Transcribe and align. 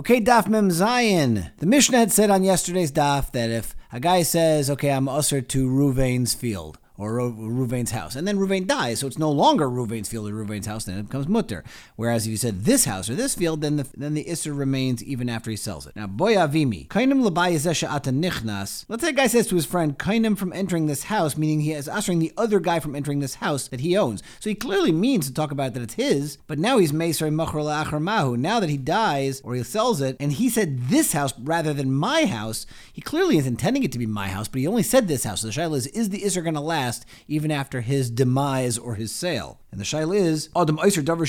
Okay, 0.00 0.18
Daf 0.18 0.48
Mem 0.48 0.70
Zayin. 0.70 1.54
The 1.58 1.66
Mishnah 1.66 1.98
had 1.98 2.10
said 2.10 2.30
on 2.30 2.42
yesterday's 2.42 2.90
Daf 2.90 3.32
that 3.32 3.50
if 3.50 3.76
a 3.92 4.00
guy 4.00 4.22
says, 4.22 4.70
okay, 4.70 4.90
I'm 4.92 5.10
usher 5.10 5.42
to 5.42 5.68
Ruvain's 5.68 6.32
field, 6.32 6.78
or 7.00 7.12
Ruvain's 7.12 7.92
house. 7.92 8.14
And 8.14 8.28
then 8.28 8.36
Ruvain 8.36 8.66
dies, 8.66 9.00
so 9.00 9.06
it's 9.06 9.18
no 9.18 9.30
longer 9.30 9.66
Ruvain's 9.68 10.08
field 10.08 10.28
or 10.28 10.34
Ruvain's 10.34 10.66
house, 10.66 10.84
then 10.84 10.98
it 10.98 11.04
becomes 11.04 11.28
mutter. 11.28 11.64
Whereas 11.96 12.26
if 12.26 12.30
you 12.30 12.36
said 12.36 12.64
this 12.64 12.84
house 12.84 13.08
or 13.08 13.14
this 13.14 13.34
field, 13.34 13.62
then 13.62 13.76
the 13.76 13.86
then 13.96 14.12
the 14.12 14.24
Isser 14.24 14.56
remains 14.56 15.02
even 15.02 15.30
after 15.30 15.50
he 15.50 15.56
sells 15.56 15.86
it. 15.86 15.96
Now, 15.96 16.06
boyavimi, 16.06 16.88
kainim 16.88 17.24
ata 17.24 18.10
nichnas. 18.10 18.84
Let's 18.88 19.02
say 19.02 19.08
a 19.08 19.12
guy 19.12 19.28
says 19.28 19.46
to 19.46 19.54
his 19.54 19.64
friend, 19.64 19.98
kainim 19.98 20.36
from 20.36 20.52
entering 20.52 20.86
this 20.86 21.04
house, 21.04 21.38
meaning 21.38 21.60
he 21.60 21.72
is 21.72 21.88
ushering 21.88 22.18
the 22.18 22.32
other 22.36 22.60
guy 22.60 22.80
from 22.80 22.94
entering 22.94 23.20
this 23.20 23.36
house 23.36 23.68
that 23.68 23.80
he 23.80 23.96
owns. 23.96 24.22
So 24.38 24.50
he 24.50 24.54
clearly 24.54 24.92
means 24.92 25.26
to 25.26 25.32
talk 25.32 25.52
about 25.52 25.72
that 25.72 25.82
it's 25.82 25.94
his, 25.94 26.36
but 26.46 26.58
now 26.58 26.76
he's 26.76 26.92
meisar 26.92 27.32
machar 27.32 28.00
mahu. 28.00 28.36
Now 28.36 28.60
that 28.60 28.68
he 28.68 28.76
dies 28.76 29.40
or 29.42 29.54
he 29.54 29.62
sells 29.62 30.02
it, 30.02 30.16
and 30.20 30.32
he 30.32 30.50
said 30.50 30.88
this 30.88 31.12
house 31.12 31.32
rather 31.38 31.72
than 31.72 31.92
my 31.92 32.26
house, 32.26 32.66
he 32.92 33.00
clearly 33.00 33.38
is 33.38 33.46
intending 33.46 33.84
it 33.84 33.92
to 33.92 33.98
be 33.98 34.06
my 34.06 34.28
house, 34.28 34.48
but 34.48 34.60
he 34.60 34.66
only 34.66 34.82
said 34.82 35.08
this 35.08 35.24
house. 35.24 35.40
So 35.40 35.46
the 35.46 35.52
shaila 35.54 35.76
is, 35.76 35.86
is 35.88 36.10
the 36.10 36.20
Isser 36.20 36.42
going 36.42 36.54
to 36.54 36.60
last? 36.60 36.89
Last 36.90 37.06
even 37.28 37.50
after 37.50 37.80
his 37.80 38.10
demise 38.10 38.76
or 38.76 38.96
his 38.96 39.12
sale. 39.12 39.60
And 39.70 39.80
the 39.80 39.84
shaila 39.84 40.16
is, 40.16 40.48
Adam 40.56 40.80
Iser 40.80 41.02
Davar 41.02 41.26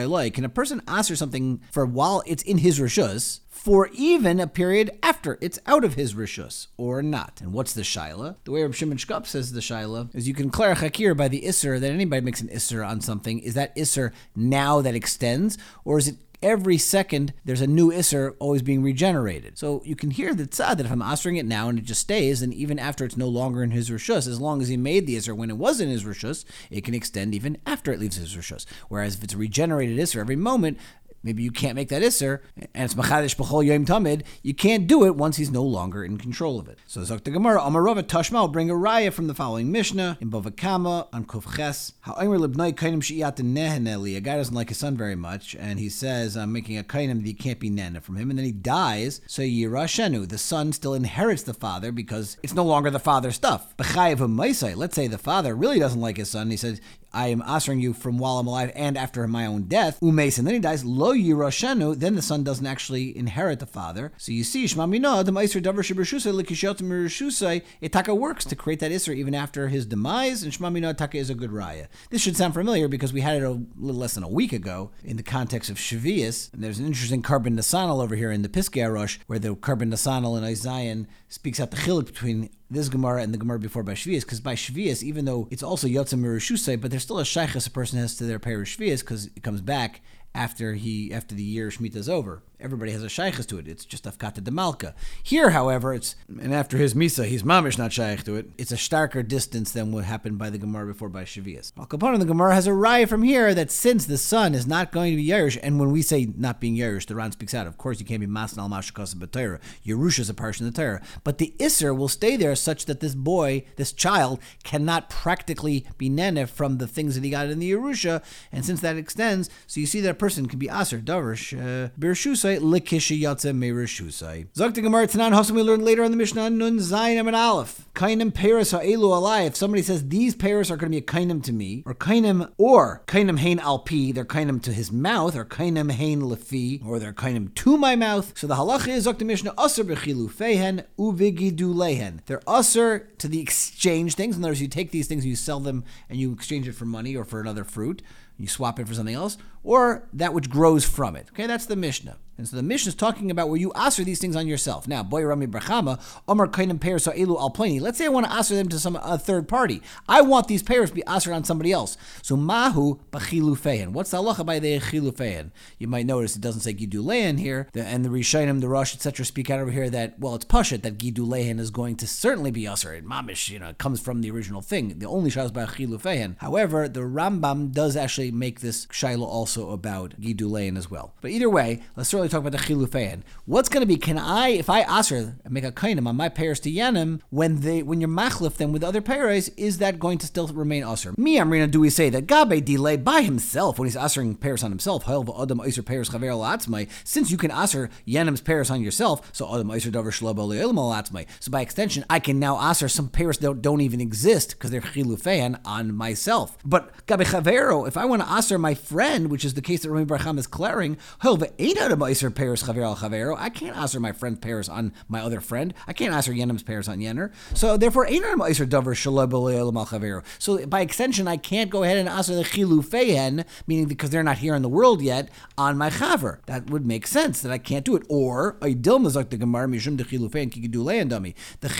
I 0.00 0.04
like. 0.04 0.34
Can 0.34 0.44
a 0.44 0.48
person 0.48 0.82
ask 0.88 1.10
for 1.10 1.16
something 1.16 1.60
for 1.70 1.84
while 1.84 2.22
it's 2.26 2.42
in 2.42 2.58
his 2.58 2.80
rishus, 2.80 3.40
for 3.50 3.90
even 3.92 4.40
a 4.40 4.46
period 4.46 4.90
after 5.02 5.36
it's 5.42 5.58
out 5.66 5.84
of 5.84 5.94
his 5.94 6.14
rishus, 6.14 6.68
or 6.78 7.02
not? 7.02 7.40
And 7.42 7.52
what's 7.52 7.74
the 7.74 7.82
shaila? 7.82 8.36
The 8.44 8.52
way 8.52 8.62
Reb 8.62 8.74
Shimon 8.74 8.96
Shkop 8.96 9.26
says 9.26 9.52
the 9.52 9.60
shaila 9.60 10.14
is 10.14 10.26
you 10.26 10.32
can 10.32 10.48
clear 10.48 10.74
hakir 10.74 11.14
by 11.14 11.28
the 11.28 11.46
iser 11.46 11.78
that 11.78 11.92
anybody 11.92 12.22
makes 12.22 12.40
an 12.40 12.48
iser 12.48 12.82
on 12.82 13.02
something. 13.02 13.40
Is 13.40 13.52
that 13.54 13.74
iser 13.76 14.14
now 14.34 14.80
that 14.80 14.94
extends, 14.94 15.58
or 15.84 15.98
is 15.98 16.08
it 16.08 16.16
every 16.42 16.78
second 16.78 17.32
there's 17.44 17.60
a 17.60 17.66
new 17.66 17.90
Isser 17.90 18.34
always 18.38 18.62
being 18.62 18.82
regenerated. 18.82 19.58
So 19.58 19.82
you 19.84 19.96
can 19.96 20.10
hear 20.10 20.34
the 20.34 20.46
tzad 20.46 20.76
that 20.78 20.86
if 20.86 20.92
I'm 20.92 21.02
answering 21.02 21.36
it 21.36 21.46
now 21.46 21.68
and 21.68 21.78
it 21.78 21.84
just 21.84 22.00
stays, 22.00 22.42
and 22.42 22.52
even 22.54 22.78
after 22.78 23.04
it's 23.04 23.16
no 23.16 23.28
longer 23.28 23.62
in 23.62 23.70
his 23.70 23.90
Rishus, 23.90 24.26
as 24.26 24.40
long 24.40 24.62
as 24.62 24.68
he 24.68 24.76
made 24.76 25.06
the 25.06 25.16
Isser 25.16 25.36
when 25.36 25.50
it 25.50 25.56
was 25.56 25.80
in 25.80 25.88
his 25.88 26.04
Rishus, 26.04 26.44
it 26.70 26.84
can 26.84 26.94
extend 26.94 27.34
even 27.34 27.58
after 27.66 27.92
it 27.92 28.00
leaves 28.00 28.16
his 28.16 28.34
Rishus. 28.34 28.64
Whereas 28.88 29.16
if 29.16 29.24
it's 29.24 29.34
a 29.34 29.38
regenerated 29.38 29.98
Isser 29.98 30.20
every 30.20 30.36
moment, 30.36 30.78
maybe 31.22 31.42
you 31.42 31.50
can't 31.50 31.76
make 31.76 31.88
that 31.88 32.02
Isser, 32.02 32.40
and 32.56 32.84
it's 32.84 32.94
Machadish 32.94 33.36
B'chol 33.36 33.64
Yom 33.64 33.84
Tamid, 33.84 34.22
you 34.42 34.54
can't 34.54 34.86
do 34.86 35.04
it 35.04 35.16
once 35.16 35.36
he's 35.36 35.50
no 35.50 35.62
longer 35.62 36.04
in 36.04 36.18
control 36.18 36.58
of 36.58 36.68
it. 36.68 36.78
So 36.86 37.00
Zok 37.00 37.24
Gemara, 37.24 37.60
Amarova 37.60 38.02
Tashma 38.02 38.40
will 38.40 38.48
bring 38.48 38.70
a 38.70 38.74
raya 38.74 39.12
from 39.12 39.26
the 39.26 39.34
following 39.34 39.70
Mishnah 39.70 40.18
in 40.20 40.30
Bava 40.30 40.56
Kama 40.56 41.08
on 41.12 41.24
Kuf 41.24 41.56
Ches. 41.56 41.92
Ha'omer 42.00 42.38
Libnai 42.38 42.72
Kainim 42.72 43.00
Shi'at 43.00 43.36
Neheneli. 43.36 44.16
A 44.16 44.20
guy 44.20 44.36
doesn't 44.36 44.54
like 44.54 44.68
his 44.68 44.78
son 44.78 44.96
very 44.96 45.16
much, 45.16 45.54
and 45.58 45.78
he 45.78 45.88
says, 45.88 46.36
I'm 46.36 46.52
making 46.52 46.78
a 46.78 46.84
Kainim 46.84 47.18
that 47.18 47.26
he 47.26 47.34
can't 47.34 47.60
be 47.60 47.70
Nena 47.70 48.00
from 48.00 48.16
him, 48.16 48.30
and 48.30 48.38
then 48.38 48.46
he 48.46 48.52
dies, 48.52 49.20
so 49.26 49.42
Yirashenu, 49.42 50.28
the 50.28 50.38
son 50.38 50.72
still 50.72 50.94
inherits 50.94 51.42
the 51.42 51.54
father 51.54 51.92
because 51.92 52.36
it's 52.42 52.54
no 52.54 52.64
longer 52.64 52.90
the 52.90 52.98
father's 52.98 53.36
stuff. 53.36 53.74
Let's 53.78 54.94
say 54.94 55.06
the 55.06 55.18
father 55.18 55.54
really 55.54 55.78
doesn't 55.78 56.00
like 56.00 56.16
his 56.16 56.30
son, 56.30 56.50
he 56.50 56.56
says, 56.56 56.80
I 57.12 57.28
am 57.28 57.42
answering 57.42 57.80
you 57.80 57.92
from 57.92 58.18
while 58.18 58.38
I'm 58.38 58.46
alive 58.46 58.72
and 58.74 58.96
after 58.96 59.26
my 59.26 59.46
own 59.46 59.62
death. 59.64 59.98
Umes, 60.00 60.38
and 60.38 60.46
then 60.46 60.54
he 60.54 60.60
dies. 60.60 60.84
Lo 60.84 61.12
yiroshenu. 61.14 61.98
Then 61.98 62.14
the 62.14 62.22
son 62.22 62.44
doesn't 62.44 62.66
actually 62.66 63.16
inherit 63.16 63.60
the 63.60 63.66
father. 63.66 64.12
So 64.16 64.32
you 64.32 64.44
see, 64.44 64.64
shmamina 64.64 65.24
the 65.24 65.32
meiser 65.32 65.62
davar 65.62 65.80
shibrishusay 65.80 66.32
likishotim 66.32 66.82
mirishusay. 66.82 67.62
Itaka 67.82 68.16
works 68.16 68.44
to 68.46 68.56
create 68.56 68.80
that 68.80 68.92
isser 68.92 69.14
even 69.14 69.34
after 69.34 69.68
his 69.68 69.86
demise, 69.86 70.42
and 70.42 70.52
shmamina 70.52 70.96
taka 70.96 71.18
is 71.18 71.30
a 71.30 71.34
good 71.34 71.50
raya. 71.50 71.88
This 72.10 72.22
should 72.22 72.36
sound 72.36 72.54
familiar 72.54 72.88
because 72.88 73.12
we 73.12 73.20
had 73.20 73.36
it 73.36 73.44
a 73.44 73.50
little 73.50 74.00
less 74.00 74.14
than 74.14 74.24
a 74.24 74.28
week 74.28 74.52
ago 74.52 74.90
in 75.04 75.16
the 75.16 75.22
context 75.22 75.70
of 75.70 75.76
Shavias. 75.76 76.52
And 76.52 76.62
there's 76.62 76.78
an 76.78 76.86
interesting 76.86 77.22
korban 77.22 77.54
nesanel 77.54 78.02
over 78.02 78.16
here 78.16 78.30
in 78.30 78.42
the 78.42 78.48
Piskei 78.48 78.82
Arush, 78.82 79.18
where 79.26 79.38
the 79.38 79.54
korban 79.56 79.92
nesanel 79.92 80.36
in 80.36 80.44
Isaiah 80.44 81.06
speaks 81.28 81.60
out 81.60 81.70
the 81.70 81.76
chiluk 81.76 82.06
between 82.06 82.50
this 82.70 82.88
Gemara 82.88 83.22
and 83.22 83.34
the 83.34 83.38
Gemara 83.38 83.58
before 83.58 83.82
by 83.82 83.94
Shvias, 83.94 84.22
because 84.22 84.40
by 84.40 84.54
Shvias, 84.54 85.02
even 85.02 85.24
though 85.24 85.48
it's 85.50 85.62
also 85.62 85.88
Yotzim 85.88 86.20
Mirushusay, 86.20 86.80
but 86.80 86.90
there's 86.90 87.02
still 87.02 87.18
a 87.18 87.24
Shaykhas 87.24 87.66
a 87.66 87.70
person 87.70 87.98
has 87.98 88.16
to 88.16 88.24
their 88.24 88.38
parish 88.38 88.78
Shvias 88.78 89.00
because 89.00 89.26
it 89.26 89.42
comes 89.42 89.60
back 89.60 90.00
after 90.34 90.74
he 90.74 91.12
after 91.12 91.34
the 91.34 91.42
year 91.42 91.68
Shemitah 91.68 91.96
is 91.96 92.08
over 92.08 92.42
everybody 92.60 92.92
has 92.92 93.02
a 93.02 93.08
shaykhs 93.08 93.46
to 93.46 93.58
it. 93.58 93.68
It's 93.68 93.84
just 93.84 94.04
afkata 94.04 94.42
de 94.42 94.50
malka. 94.50 94.94
Here, 95.22 95.50
however, 95.50 95.94
it's 95.94 96.16
and 96.28 96.54
after 96.54 96.76
his 96.76 96.94
misa, 96.94 97.24
he's 97.24 97.42
mamish 97.42 97.78
not 97.78 97.92
shaykh 97.92 98.24
to 98.24 98.36
it. 98.36 98.50
It's 98.58 98.72
a 98.72 98.76
starker 98.76 99.26
distance 99.26 99.72
than 99.72 99.92
what 99.92 100.04
happened 100.04 100.38
by 100.38 100.50
the 100.50 100.58
Gemara 100.58 100.86
before 100.86 101.08
by 101.08 101.24
Shavias. 101.24 101.72
Al 101.78 101.86
Capone, 101.86 102.18
the 102.18 102.24
Gemara 102.24 102.54
has 102.54 102.66
a 102.66 102.70
raya 102.70 103.08
from 103.08 103.22
here 103.22 103.54
that 103.54 103.70
since 103.70 104.06
the 104.06 104.18
son 104.18 104.54
is 104.54 104.66
not 104.66 104.92
going 104.92 105.12
to 105.12 105.16
be 105.16 105.26
Yerush, 105.26 105.58
and 105.62 105.78
when 105.78 105.90
we 105.90 106.02
say 106.02 106.28
not 106.36 106.60
being 106.60 106.76
Yerush, 106.76 107.06
the 107.06 107.14
Ran 107.14 107.32
speaks 107.32 107.54
out. 107.54 107.66
Of 107.66 107.78
course, 107.78 108.00
you 108.00 108.06
can't 108.06 108.20
be 108.20 108.26
Masna 108.26 108.58
al 108.58 108.68
Mashakasa 108.68 109.16
B'Torah. 109.16 109.60
Yerush 109.84 110.18
is 110.18 110.28
a 110.28 110.34
portion 110.34 110.66
of 110.66 110.74
the 110.74 110.80
Torah, 110.82 111.02
but 111.24 111.38
the 111.38 111.54
Isser 111.58 111.96
will 111.96 112.08
stay 112.08 112.36
there 112.36 112.54
such 112.54 112.86
that 112.86 113.00
this 113.00 113.14
boy, 113.14 113.64
this 113.76 113.92
child, 113.92 114.40
cannot 114.64 115.10
practically 115.10 115.86
be 115.98 116.08
nene 116.08 116.46
from 116.46 116.78
the 116.78 116.86
things 116.86 117.14
that 117.14 117.24
he 117.24 117.30
got 117.30 117.48
in 117.48 117.58
the 117.58 117.70
Yerusha, 117.70 118.22
and 118.52 118.64
since 118.64 118.80
that 118.80 118.96
extends, 118.96 119.48
so 119.66 119.80
you 119.80 119.86
see 119.86 120.00
that 120.00 120.10
a 120.10 120.14
person 120.14 120.46
can 120.46 120.58
be 120.58 120.68
Aser 120.68 120.98
Davrish 120.98 121.52
uh, 121.56 121.90
Birshusa 121.98 122.49
Likisha 122.58 123.20
Yatza 123.20 123.54
Meir 123.54 123.74
Shusai. 123.86 124.46
Zok 124.54 124.74
the 124.74 124.80
Gemara 124.80 125.06
Tanan 125.06 125.32
Hasam 125.32 125.52
we 125.52 125.62
learn 125.62 125.84
later 125.84 126.02
on 126.02 126.10
the 126.10 126.16
Mishnah 126.16 126.50
Nun 126.50 126.78
Zayin 126.78 127.26
and 127.26 127.36
Aleph. 127.36 127.88
Kainim 127.94 128.32
Paris 128.32 128.72
Elu 128.72 128.98
Alai. 128.98 129.46
If 129.46 129.56
somebody 129.56 129.82
says 129.82 130.08
these 130.08 130.34
Paris 130.34 130.70
are 130.70 130.76
going 130.76 130.90
to 130.92 131.00
be 131.00 131.04
a 131.04 131.06
Kainim 131.06 131.42
to 131.44 131.52
me, 131.52 131.82
or 131.86 131.94
Kainim 131.94 132.50
or 132.58 133.02
Kainim 133.06 133.38
Hain 133.38 133.58
Alpi, 133.58 134.14
they're 134.14 134.24
Kainim 134.24 134.62
to 134.62 134.72
his 134.72 134.90
mouth, 134.90 135.36
or 135.36 135.44
Kainim 135.44 135.92
Hain 135.92 136.22
Lefi, 136.22 136.84
or 136.84 136.98
they're 136.98 137.12
Kainim 137.12 137.54
to 137.54 137.76
my 137.76 137.96
mouth. 137.96 138.32
So 138.36 138.46
the 138.46 138.56
halacha 138.56 138.88
is 138.88 139.06
Zok 139.06 139.18
the 139.18 139.24
Mishnah 139.24 139.54
Aser 139.58 139.84
Bechilu 139.84 140.30
Fehen 140.30 140.84
Uvigidu 140.98 141.74
Lehen. 141.74 142.22
They're 142.26 142.42
Aser 142.48 143.10
to 143.18 143.28
the 143.28 143.40
exchange 143.40 144.14
things. 144.14 144.36
In 144.36 144.42
other 144.42 144.50
words, 144.50 144.62
you 144.62 144.68
take 144.68 144.90
these 144.90 145.06
things 145.06 145.26
you 145.26 145.36
sell 145.36 145.60
them 145.60 145.84
and 146.08 146.18
you 146.18 146.32
exchange 146.32 146.66
it 146.68 146.72
for 146.72 146.86
money 146.86 147.16
or 147.16 147.24
for 147.24 147.40
another 147.40 147.64
fruit. 147.64 148.02
You 148.38 148.48
swap 148.48 148.80
it 148.80 148.88
for 148.88 148.94
something 148.94 149.14
else, 149.14 149.36
or 149.62 150.08
that 150.14 150.32
which 150.32 150.48
grows 150.48 150.86
from 150.86 151.14
it. 151.14 151.26
Okay, 151.32 151.46
that's 151.46 151.66
the 151.66 151.76
Mishnah. 151.76 152.16
And 152.40 152.48
so 152.48 152.56
the 152.56 152.62
mission 152.62 152.88
is 152.88 152.94
talking 152.94 153.30
about 153.30 153.50
where 153.50 153.60
you 153.60 153.70
answer 153.74 154.02
these 154.02 154.18
things 154.18 154.34
on 154.34 154.46
yourself. 154.46 154.88
Now, 154.88 155.02
boy 155.02 155.22
Rami 155.24 155.44
bar 155.44 155.60
Chama, 155.60 156.00
Omar 156.26 156.48
Kainim 156.48 156.80
Pears 156.80 157.04
Elu 157.04 157.38
Alplani. 157.38 157.82
Let's 157.82 157.98
say 157.98 158.06
I 158.06 158.08
want 158.08 158.24
to 158.24 158.32
answer 158.32 158.54
them 158.54 158.70
to 158.70 158.78
some 158.78 158.96
a 158.96 159.18
third 159.18 159.46
party. 159.46 159.82
I 160.08 160.22
want 160.22 160.48
these 160.48 160.62
pairs 160.62 160.88
to 160.88 160.94
be 160.94 161.04
answered 161.04 161.34
on 161.34 161.44
somebody 161.44 161.70
else. 161.70 161.98
So 162.22 162.38
Mahu 162.38 162.98
Bachilu 163.12 163.58
Fein. 163.58 163.92
What's 163.92 164.12
the 164.12 164.16
halacha 164.16 164.46
by 164.46 164.58
the 164.58 164.80
Chilu 164.80 165.14
Fein? 165.14 165.52
You 165.78 165.86
might 165.86 166.06
notice 166.06 166.34
it 166.34 166.40
doesn't 166.40 166.62
say 166.62 166.72
Gidu 166.72 167.04
Lehan 167.04 167.38
here, 167.38 167.68
and 167.74 168.06
the 168.06 168.08
Rishonim, 168.08 168.62
the 168.62 168.68
Rosh, 168.68 168.94
etc., 168.94 169.26
speak 169.26 169.50
out 169.50 169.60
over 169.60 169.70
here 169.70 169.90
that, 169.90 170.18
well, 170.18 170.34
it's 170.34 170.46
Pashat 170.46 170.80
that 170.80 170.96
Gidu 170.96 171.18
Lehan 171.18 171.60
is 171.60 171.70
going 171.70 171.96
to 171.96 172.06
certainly 172.06 172.50
be 172.50 172.62
Asr. 172.62 172.96
And 172.96 173.06
Mamish, 173.06 173.50
you 173.50 173.58
know, 173.58 173.74
comes 173.74 174.00
from 174.00 174.22
the 174.22 174.30
original 174.30 174.62
thing. 174.62 174.98
The 174.98 175.06
only 175.06 175.28
Shah 175.28 175.42
is 175.42 175.52
by 175.52 175.66
Chilu 175.66 176.00
Fein. 176.00 176.36
However, 176.38 176.88
the 176.88 177.00
Rambam 177.00 177.70
does 177.72 177.96
actually 177.96 178.30
make 178.30 178.60
this 178.60 178.86
Shiloh 178.90 179.26
also 179.26 179.72
about 179.72 180.18
Gidu 180.18 180.48
Lehan 180.48 180.78
as 180.78 180.90
well. 180.90 181.12
But 181.20 181.32
either 181.32 181.50
way, 181.50 181.82
let's 181.96 182.08
certainly 182.08 182.29
talk 182.30 182.40
about 182.46 182.52
the 182.52 182.58
chilufein. 182.58 183.22
What's 183.44 183.68
going 183.68 183.82
to 183.82 183.86
be? 183.86 183.96
Can 183.96 184.18
I, 184.18 184.48
if 184.50 184.70
I 184.70 184.82
aser 184.98 185.36
make 185.48 185.64
a 185.64 185.72
kainim 185.72 186.06
on 186.06 186.16
my 186.16 186.28
pairs 186.28 186.60
to 186.60 186.70
yanim 186.70 187.20
when 187.30 187.60
they 187.60 187.82
when 187.82 188.00
you're 188.00 188.08
machlif 188.08 188.54
them 188.54 188.72
with 188.72 188.84
other 188.84 189.00
pairs, 189.00 189.48
is 189.50 189.78
that 189.78 189.98
going 189.98 190.18
to 190.18 190.26
still 190.26 190.46
remain 190.48 190.84
aser? 190.84 191.14
Me, 191.16 191.38
Amrina, 191.38 191.70
do 191.70 191.80
we 191.80 191.90
say 191.90 192.10
that 192.10 192.26
gabe 192.26 192.64
delay 192.64 192.96
by 192.96 193.22
himself 193.22 193.78
when 193.78 193.86
he's 193.86 193.96
asering 193.96 194.38
pairs 194.38 194.62
on 194.62 194.70
himself? 194.70 195.08
adam 195.08 195.58
chaver 195.58 196.88
Since 197.04 197.30
you 197.30 197.36
can 197.36 197.50
aser 197.50 197.90
yanim's 198.06 198.40
pairs 198.40 198.70
on 198.70 198.82
yourself, 198.82 199.28
so 199.32 199.52
adam 199.52 199.70
iser 199.70 199.90
davar 199.90 201.26
So 201.40 201.50
by 201.50 201.60
extension, 201.60 202.04
I 202.08 202.20
can 202.20 202.38
now 202.38 202.70
aser 202.70 202.88
some 202.88 203.08
pairs 203.08 203.38
that 203.38 203.62
don't 203.62 203.80
even 203.80 204.00
exist 204.00 204.50
because 204.50 204.70
they're 204.70 204.80
chilufein 204.80 205.58
on 205.64 205.94
myself. 205.94 206.56
But 206.64 207.06
gabe 207.06 207.20
chavero, 207.20 207.86
if 207.88 207.96
I 207.96 208.04
want 208.04 208.22
to 208.22 208.32
aser 208.32 208.58
my 208.58 208.74
friend, 208.74 209.30
which 209.30 209.44
is 209.44 209.54
the 209.54 209.62
case 209.62 209.82
that 209.82 209.90
Rami 209.90 210.04
bar 210.04 210.18
Chama 210.18 210.38
is 210.38 210.46
clearing, 210.46 210.96
ain't 211.24 211.78
adam 211.78 212.02
pairs 212.28 212.64
Chaver 212.64 212.82
al 212.82 212.96
Chavero. 212.96 213.36
I 213.38 213.48
can't 213.48 213.76
answer 213.76 214.00
my 214.00 214.10
friend 214.12 214.42
pairs 214.42 214.68
on 214.68 214.92
my 215.08 215.20
other 215.20 215.40
friend. 215.40 215.72
I 215.86 215.92
can't 215.92 216.12
answer 216.12 216.32
Yenim's 216.32 216.64
pairs 216.64 216.88
on 216.88 216.98
Yenner. 216.98 217.32
So 217.54 217.76
therefore, 217.76 218.06
Einar 218.08 218.42
Iser 218.42 218.66
Dover 218.66 218.94
Shalab 218.94 219.32
al 219.32 219.86
Chavero. 219.86 220.24
So 220.38 220.66
by 220.66 220.80
extension, 220.80 221.28
I 221.28 221.36
can't 221.36 221.70
go 221.70 221.84
ahead 221.84 221.98
and 221.98 222.08
answer 222.08 222.34
the 222.34 222.42
Chilu 222.42 222.84
Fehen, 222.84 223.44
meaning 223.68 223.86
because 223.86 224.10
they're 224.10 224.24
not 224.24 224.38
here 224.38 224.54
in 224.54 224.62
the 224.62 224.68
world 224.68 225.00
yet, 225.00 225.30
on 225.56 225.78
my 225.78 225.88
Chaver. 225.88 226.44
That 226.46 226.68
would 226.68 226.84
make 226.84 227.06
sense 227.06 227.40
that 227.42 227.52
I 227.52 227.58
can't 227.58 227.84
do 227.84 227.94
it. 227.94 228.02
Or 228.08 228.56
Aidil 228.60 229.00
the 229.30 229.38
Gemar 229.38 229.68
Mishum 229.70 229.96
de 229.96 230.04
Chilu 230.04 230.30
Fehen 230.30 230.50
Kigidulean 230.50 231.08
dummy. 231.08 231.36
The 231.60 231.70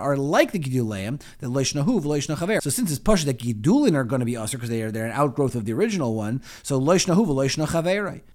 are 0.00 0.16
like 0.16 0.52
the 0.52 0.58
Gidulean, 0.58 1.20
the 1.40 1.48
Leishnahu, 1.48 2.04
Leishna 2.04 2.36
Chaver. 2.36 2.62
So 2.62 2.70
since 2.70 2.90
it's 2.90 2.98
Pasha 2.98 3.26
that 3.26 3.38
Gidulin 3.38 3.94
are 3.94 4.04
going 4.04 4.20
to 4.20 4.26
be 4.26 4.36
Aser 4.36 4.56
because 4.56 4.70
they 4.70 4.82
are 4.82 4.90
they're 4.90 5.04
an 5.06 5.12
outgrowth 5.12 5.54
of 5.54 5.64
the 5.64 5.72
original 5.72 6.14
one, 6.14 6.42
so 6.62 6.78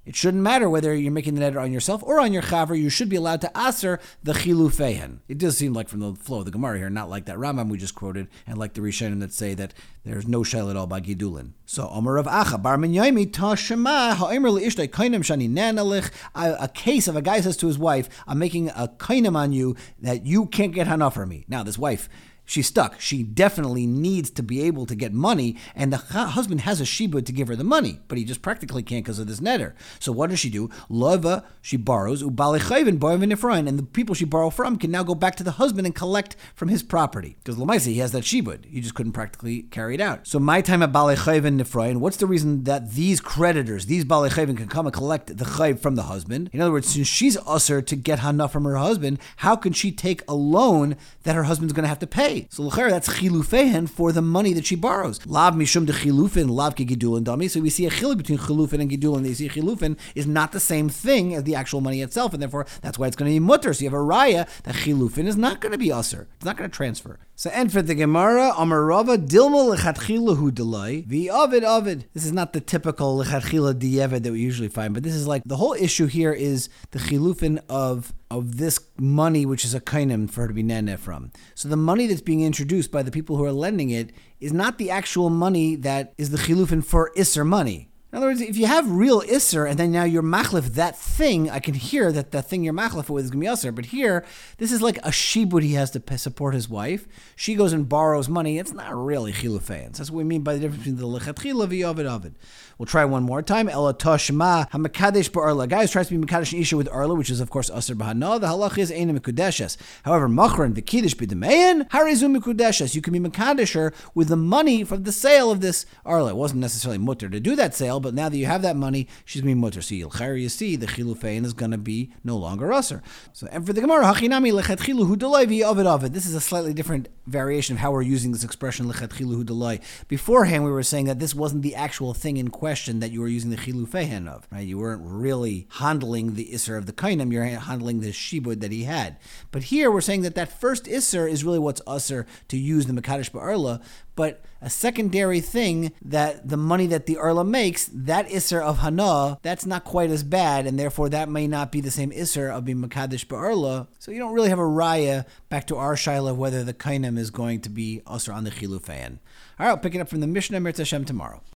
It 0.06 0.16
shouldn't 0.16 0.44
matter 0.44 0.70
whether 0.70 0.94
you're 0.94 1.12
making 1.12 1.23
the 1.32 1.42
neder 1.42 1.62
on 1.62 1.72
yourself 1.72 2.04
or 2.04 2.20
on 2.20 2.34
your 2.34 2.44
chaver. 2.44 2.80
You 2.80 2.90
should 2.90 3.10
be 3.10 3.16
allowed 3.16 3.42
to 3.42 3.52
aser 3.58 4.00
the 4.22 4.34
chilufehen. 4.34 5.20
It 5.28 5.38
does 5.38 5.58
seem 5.58 5.74
like 5.74 5.90
from 5.90 6.00
the 6.00 6.14
flow 6.16 6.40
of 6.40 6.46
the 6.46 6.52
Gemara 6.52 6.78
here, 6.78 6.90
not 6.90 7.10
like 7.10 7.26
that 7.26 7.38
Rambam 7.38 7.70
we 7.70 7.78
just 7.78 7.96
quoted, 7.96 8.28
and 8.46 8.58
like 8.58 8.74
the 8.74 8.82
Rishonim 8.82 9.20
that 9.22 9.34
say 9.34 9.54
that 9.54 9.74
there's 10.06 10.28
no 10.28 10.42
shayla 10.42 10.72
at 10.72 10.78
all 10.78 10.88
by 10.88 11.02
gidulin. 11.02 11.52
So 11.66 11.90
Omer 11.90 12.18
of 12.18 12.26
Acha 12.26 12.62
Bar 12.62 12.78
Minyumi 12.78 13.32
Tashema 13.32 14.16
Ha'omer 14.16 14.50
Leishtay 14.50 14.90
Kainim 14.90 15.22
Shani 15.22 15.50
Nanalich. 15.50 16.12
A 16.36 16.68
case 16.68 17.08
of 17.08 17.16
a 17.16 17.22
guy 17.22 17.42
says 17.42 17.58
to 17.58 17.68
his 17.68 17.80
wife, 17.80 18.10
"I'm 18.28 18.40
making 18.40 18.70
a 18.70 18.90
kainim 18.98 19.36
on 19.36 19.54
you 19.54 19.76
that 20.02 20.26
you 20.26 20.46
can't 20.46 20.74
get 20.74 20.88
hana 20.88 21.10
for 21.10 21.26
me." 21.26 21.46
Now 21.48 21.64
this 21.64 21.78
wife 21.78 22.10
she's 22.46 22.68
stuck. 22.68 23.00
She 23.00 23.24
definitely 23.24 23.86
needs 23.88 24.30
to 24.32 24.44
be 24.44 24.62
able 24.64 24.86
to 24.86 24.96
get 24.96 25.14
money, 25.14 25.58
and 25.76 25.92
the 25.92 25.98
husband 25.98 26.62
has 26.62 26.82
a 26.82 26.86
shibud 26.86 27.26
to 27.26 27.32
give 27.32 27.48
her 27.48 27.56
the 27.56 27.64
money, 27.64 28.00
but 28.08 28.18
he 28.18 28.24
just 28.24 28.42
practically 28.42 28.84
can't 28.84 29.04
because 29.04 29.20
of 29.20 29.28
this 29.28 29.40
netter. 29.40 29.74
So 30.00 30.12
what 30.12 30.30
does 30.30 30.40
she 30.40 30.50
do? 30.50 30.70
Lova, 30.90 31.44
she 31.62 31.78
borrows, 31.78 32.22
and 32.22 32.38
the 32.38 33.88
people 33.92 34.16
she 34.16 34.26
borrow 34.26 34.50
from 34.50 34.78
can 34.78 34.92
now 34.92 35.04
go 35.04 35.16
back 35.16 35.36
to 35.36 35.44
the 35.44 35.52
husband 35.52 35.86
and 35.86 35.96
collect 35.96 36.36
from 36.56 36.70
his 36.70 36.84
property. 36.84 37.36
Because 37.44 37.58
Lamaisi, 37.58 37.94
he 37.94 38.00
has 38.00 38.12
that 38.12 38.24
shibud. 38.24 38.66
He 38.66 38.82
just 38.82 38.96
couldn't 38.96 39.14
practically 39.14 39.64
carry 39.64 39.96
it 39.96 40.02
out. 40.02 40.28
So 40.28 40.40
my 40.40 40.62
time 40.62 40.84
at 40.84 40.92
Balechayven 40.92 41.60
Nifrain, 41.60 41.98
what's 41.98 42.18
the 42.18 42.28
reason 42.28 42.64
that 42.64 42.92
these 42.92 43.22
creditors, 43.22 43.86
these 43.86 44.06
Balechayven, 44.06 44.58
can 44.58 44.68
come 44.68 44.86
and 44.86 44.94
collect 44.94 45.38
the 45.38 45.46
chayv 45.46 45.80
from 45.80 45.96
the 45.96 46.04
husband? 46.04 46.50
In 46.54 46.62
other 46.62 46.72
words, 46.72 46.90
since 46.90 47.08
she's 47.08 47.38
usher 47.46 47.82
to 47.82 47.96
get 47.96 48.20
hana 48.20 48.48
from 48.48 48.66
her 48.66 48.78
husband, 48.78 49.20
how 49.38 49.56
can 49.56 49.74
she 49.74 49.92
take 49.92 50.22
a 50.28 50.34
loan 50.34 50.96
that 51.24 51.36
her 51.36 51.44
husband's 51.44 51.74
going 51.74 51.84
to 51.84 51.90
have 51.90 52.00
to 52.00 52.08
pay? 52.08 52.33
So 52.50 52.64
l'cher 52.64 52.90
that's 52.90 53.10
chilufehen 53.10 53.90
for 53.90 54.12
the 54.12 54.22
money 54.22 54.54
that 54.54 54.66
she 54.66 54.76
borrows. 54.76 55.26
Lav 55.26 55.54
mishum 55.56 55.86
de 55.86 55.94
chilufin, 55.94 56.50
lav 56.50 56.76
ke 56.76 56.86
gidulin. 56.88 57.50
So 57.50 57.60
we 57.62 57.70
see 57.70 57.86
a 57.86 57.90
chiluk 57.90 58.18
between 58.18 58.38
chilufin 58.40 58.82
and 58.82 58.90
gidulin. 58.90 59.24
They 59.24 59.34
see 59.34 59.50
chilufin 59.50 59.98
is 60.16 60.28
not 60.28 60.52
the 60.52 60.60
same 60.60 60.90
thing 60.90 61.34
as 61.34 61.44
the 61.44 61.56
actual 61.56 61.82
money 61.82 62.02
itself, 62.02 62.34
and 62.34 62.42
therefore 62.42 62.66
that's 62.82 62.98
why 62.98 63.08
it's 63.08 63.16
going 63.16 63.30
to 63.30 63.36
be 63.36 63.40
mutter. 63.40 63.74
So 63.74 63.84
you 63.84 63.90
have 63.90 64.00
a 64.00 64.04
raya 64.04 64.48
that 64.64 64.76
chilufin 64.76 65.28
is 65.28 65.38
not 65.38 65.62
going 65.62 65.72
to 65.72 65.78
be 65.78 65.92
usher. 65.92 66.28
It's 66.36 66.46
not 66.46 66.58
going 66.58 66.70
to 66.70 66.76
transfer. 66.76 67.20
So 67.36 67.50
and 67.50 67.72
for 67.72 67.82
the 67.82 67.96
Gemara, 67.96 68.52
Amarava 68.52 69.18
dilma 69.18 69.76
lechatchila 69.76 70.38
hu 70.38 70.52
delay 70.52 71.04
the 71.08 71.30
avid 71.30 71.64
avid. 71.64 72.06
This 72.14 72.26
is 72.26 72.32
not 72.32 72.54
the 72.54 72.62
typical 72.62 73.18
lechatchila 73.24 73.74
diyevid 73.74 74.24
that 74.24 74.32
we 74.32 74.40
usually 74.40 74.68
find, 74.68 74.94
but 74.94 75.04
this 75.04 75.16
is 75.16 75.28
like 75.28 75.44
the 75.46 75.58
whole 75.58 75.74
issue 75.74 76.06
here 76.06 76.32
is 76.32 76.70
the 76.92 77.00
chilufin 77.00 77.60
of 77.68 78.14
of 78.38 78.58
this 78.58 78.80
money, 78.98 79.46
which 79.46 79.64
is 79.64 79.74
a 79.74 79.80
kainim 79.80 80.30
for 80.30 80.42
her 80.42 80.48
to 80.48 80.54
be 80.54 80.64
nene 80.64 80.98
from. 80.98 81.32
So 81.56 81.70
the 81.70 81.78
money 81.78 82.08
that's 82.08 82.22
being 82.22 82.42
introduced 82.42 82.92
by 82.92 83.04
the 83.04 83.12
people 83.12 83.38
who 83.38 83.46
are 83.46 83.52
lending 83.52 83.90
it 83.92 84.12
is 84.40 84.52
not 84.52 84.78
the 84.78 84.90
actual 84.90 85.30
money 85.30 85.76
that 85.78 86.14
is 86.18 86.32
the 86.32 86.38
chilufin 86.38 86.84
for 86.84 87.12
isser 87.16 87.46
money. 87.46 87.90
In 88.14 88.18
other 88.18 88.28
words, 88.28 88.42
if 88.42 88.58
you 88.58 88.68
have 88.68 88.92
real 88.92 89.22
Isser 89.22 89.68
and 89.68 89.80
then 89.80 89.92
now 89.92 90.04
you're 90.04 90.22
machlif 90.22 90.76
that 90.76 90.96
thing, 90.96 91.50
I 91.50 91.58
can 91.58 91.74
hear 91.74 92.12
that 92.12 92.30
the 92.30 92.44
thing 92.44 92.64
you're 92.64 92.72
machlif 92.72 93.10
with 93.10 93.26
is 93.26 93.32
going 93.32 93.44
to 93.44 93.50
be 93.50 93.52
Isser. 93.52 93.74
But 93.74 93.88
here, 93.88 94.24
this 94.60 94.72
is 94.72 94.84
like 94.84 94.98
a 94.98 95.10
shibud 95.10 95.64
he 95.64 95.74
has 95.74 95.90
to 95.90 96.18
support 96.20 96.54
his 96.54 96.70
wife. 96.70 97.08
She 97.36 97.56
goes 97.56 97.74
and 97.74 97.90
borrows 97.90 98.30
money. 98.30 98.60
It's 98.60 98.72
not 98.72 98.96
really 98.96 99.34
chilufeins. 99.34 99.98
That's 99.98 100.12
what 100.12 100.20
we 100.20 100.26
mean 100.26 100.44
by 100.44 100.54
the 100.54 100.60
difference 100.60 100.84
between 100.84 100.98
the 100.98 101.08
lechatchila 101.08 101.68
v'yovid 101.68 102.06
ovid. 102.06 102.36
We'll 102.78 102.86
try 102.86 103.04
one 103.04 103.24
more 103.24 103.42
time. 103.42 103.68
Ela 103.68 103.96
toshma 103.96 104.70
hamakadesh 104.70 105.32
ba'arla. 105.32 105.68
Guys 105.68 105.92
tries 105.92 106.08
to 106.10 106.18
be 106.18 106.24
makadesh 106.24 106.60
isha 106.60 106.78
with 106.78 106.90
arla, 106.90 107.16
which 107.16 107.32
is 107.32 107.40
of 107.40 107.50
course 107.50 107.72
aser 107.72 107.96
bahana. 107.96 108.40
The 108.40 108.48
halach 108.48 108.78
is 108.78 108.92
aina 108.92 109.20
mikudeshes. 109.20 109.76
However, 110.04 110.30
machran 110.30 110.76
the 110.76 110.84
kiddush 110.84 111.16
b'demein 111.16 111.90
harizu 111.90 112.38
mikudeshes. 112.38 112.94
You 112.94 113.02
can 113.02 113.14
be 113.14 113.20
makadesher 113.20 113.92
with 114.14 114.28
the 114.28 114.36
money 114.36 114.84
from 114.84 115.02
the 115.02 115.12
sale 115.12 115.50
of 115.50 115.62
this 115.62 115.88
arla. 116.06 116.30
It 116.30 116.36
wasn't 116.36 116.62
necessarily 116.62 117.00
mutter 117.00 117.28
to 117.28 117.40
do 117.40 117.56
that 117.56 117.74
sale 117.74 118.03
but 118.04 118.14
now 118.14 118.30
that 118.30 118.38
you 118.38 118.46
have 118.46 118.62
that 118.62 118.76
money, 118.76 119.08
she's 119.26 119.42
going 119.42 119.54
to 119.54 119.56
be 119.56 119.62
mutter. 119.62 119.82
So 119.82 119.96
you 119.96 120.50
see, 120.50 120.76
the 120.76 120.86
chilufein 120.86 121.46
is 121.46 121.54
going 121.54 121.72
to 121.72 121.78
be 121.78 122.14
no 122.24 122.38
longer 122.38 122.72
usher. 122.72 123.02
So, 123.32 123.48
and 123.52 123.66
for 123.66 123.74
the 123.74 123.82
Gemara, 123.82 124.04
hachinami 124.04 124.54
lechet 124.54 124.78
chilu 124.78 125.08
hu 125.08 125.64
ovid 125.64 125.88
ovid. 125.88 126.14
This 126.14 126.26
is 126.26 126.36
a 126.36 126.42
slightly 126.42 126.74
different 126.74 127.10
variation 127.26 127.76
of 127.76 127.80
how 127.80 127.92
we're 127.92 128.02
using 128.02 128.32
this 128.32 128.44
expression 128.44 128.86
lechet 128.86 129.10
chilu 129.10 129.48
hu 129.48 129.84
Beforehand, 130.08 130.64
we 130.64 130.72
were 130.72 130.84
saying 130.84 131.06
that 131.06 131.20
this 131.20 131.34
wasn't 131.34 131.64
the 131.64 131.76
actual 131.76 132.14
thing 132.14 132.38
in 132.38 132.50
question 132.50 133.00
that 133.00 133.12
you 133.12 133.22
were 133.22 133.28
using 133.28 133.50
the 133.50 133.58
chilufehen 133.58 134.28
of, 134.28 134.48
right? 134.52 134.68
You 134.68 134.78
weren't 134.78 135.02
really 135.04 135.68
handling 135.72 136.36
the 136.36 136.50
isser 136.54 136.78
of 136.78 136.86
the 136.86 136.94
kainim, 136.94 137.32
you're 137.32 137.46
handling 137.46 138.02
the 138.02 138.10
shibud 138.10 138.60
that 138.60 138.72
he 138.72 138.84
had. 138.84 139.18
But 139.52 139.64
here, 139.64 139.90
we're 139.90 140.02
saying 140.02 140.22
that 140.24 140.36
that 140.36 140.60
first 140.60 140.86
isser 140.86 141.30
is 141.30 141.44
really 141.44 141.60
what's 141.60 141.82
usher 141.88 142.28
to 142.50 142.58
use 142.58 142.86
the 142.86 142.94
mekadesh 142.94 143.32
ba'arla, 143.32 143.82
but 144.16 144.44
a 144.62 144.70
secondary 144.70 145.42
thing 145.42 145.92
that 146.02 146.48
the 146.48 146.58
money 146.58 146.88
that 146.88 147.06
the 147.06 147.16
Erla 147.16 147.46
makes, 147.46 147.90
that 147.94 148.30
Isser 148.30 148.62
of 148.62 148.80
Hana, 148.80 149.38
that's 149.42 149.66
not 149.66 149.84
quite 149.84 150.10
as 150.10 150.24
bad, 150.24 150.66
and 150.66 150.80
therefore 150.80 151.10
that 151.10 151.30
may 151.30 151.48
not 151.48 151.72
be 151.72 151.82
the 151.82 151.92
same 151.92 152.12
Isser 152.12 152.50
of 152.50 152.66
being 152.66 152.82
Makadish 152.82 153.26
Ba'arla. 153.26 153.88
So 154.00 154.12
you 154.12 154.20
don't 154.20 154.34
really 154.34 154.50
have 154.50 154.60
a 154.60 154.64
raya 154.64 155.26
back 155.50 155.68
to 155.68 155.78
our 155.78 155.98
whether 156.34 156.64
the 156.64 156.74
Kainim 156.74 157.18
is 157.18 157.30
going 157.30 157.62
to 157.62 157.70
be 157.70 158.02
Usr 158.08 158.34
on 158.34 158.44
the 158.44 158.52
Chilufan. 158.52 159.20
All 159.60 159.68
right, 159.68 159.70
I'll 159.70 159.78
pick 159.78 159.96
it 159.96 160.02
up 160.02 160.10
from 160.10 160.22
the 160.22 160.28
Mishnah 160.28 160.60
Mirtz 160.60 160.78
Hashem 160.78 161.06
tomorrow. 161.06 161.44